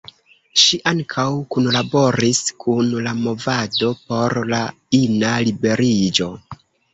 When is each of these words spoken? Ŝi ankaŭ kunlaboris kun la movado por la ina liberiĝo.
Ŝi 0.59 0.77
ankaŭ 0.91 1.25
kunlaboris 1.55 2.39
kun 2.63 2.89
la 3.09 3.13
movado 3.19 3.91
por 4.07 4.39
la 4.55 4.63
ina 5.03 5.37
liberiĝo. 5.51 6.31